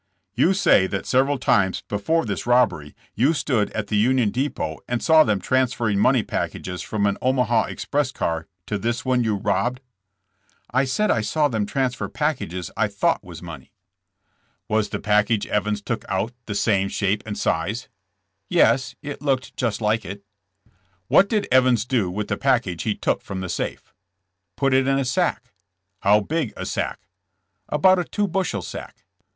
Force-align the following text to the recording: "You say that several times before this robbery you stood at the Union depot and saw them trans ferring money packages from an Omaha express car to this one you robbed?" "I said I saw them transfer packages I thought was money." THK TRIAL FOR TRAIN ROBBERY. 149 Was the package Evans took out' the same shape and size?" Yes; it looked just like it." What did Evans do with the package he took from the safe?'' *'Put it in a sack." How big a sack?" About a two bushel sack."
"You 0.33 0.55
say 0.55 0.87
that 0.87 1.05
several 1.05 1.37
times 1.37 1.83
before 1.87 2.25
this 2.25 2.47
robbery 2.47 2.95
you 3.13 3.35
stood 3.35 3.69
at 3.73 3.85
the 3.85 3.95
Union 3.97 4.31
depot 4.31 4.79
and 4.87 4.99
saw 5.03 5.23
them 5.23 5.39
trans 5.39 5.75
ferring 5.75 5.97
money 5.99 6.23
packages 6.23 6.81
from 6.81 7.05
an 7.05 7.19
Omaha 7.21 7.65
express 7.65 8.11
car 8.11 8.47
to 8.65 8.79
this 8.79 9.05
one 9.05 9.23
you 9.23 9.35
robbed?" 9.35 9.79
"I 10.71 10.85
said 10.85 11.11
I 11.11 11.21
saw 11.21 11.47
them 11.49 11.67
transfer 11.67 12.07
packages 12.09 12.71
I 12.75 12.87
thought 12.87 13.23
was 13.23 13.43
money." 13.43 13.65
THK 13.65 13.69
TRIAL 13.69 13.73
FOR 13.93 14.09
TRAIN 14.09 14.73
ROBBERY. 14.73 14.73
149 14.73 14.77
Was 14.77 14.89
the 14.89 14.99
package 14.99 15.47
Evans 15.47 15.81
took 15.83 16.05
out' 16.09 16.33
the 16.47 16.55
same 16.55 16.87
shape 16.89 17.21
and 17.27 17.37
size?" 17.37 17.87
Yes; 18.49 18.95
it 19.03 19.21
looked 19.21 19.55
just 19.55 19.81
like 19.81 20.03
it." 20.03 20.23
What 21.09 21.29
did 21.29 21.47
Evans 21.51 21.85
do 21.85 22.09
with 22.09 22.27
the 22.27 22.37
package 22.37 22.81
he 22.81 22.95
took 22.95 23.21
from 23.21 23.41
the 23.41 23.49
safe?'' 23.49 23.93
*'Put 24.57 24.73
it 24.73 24.87
in 24.87 24.97
a 24.97 25.05
sack." 25.05 25.53
How 25.99 26.21
big 26.21 26.53
a 26.57 26.65
sack?" 26.65 27.07
About 27.69 27.99
a 27.99 28.03
two 28.03 28.27
bushel 28.27 28.63
sack." 28.63 29.05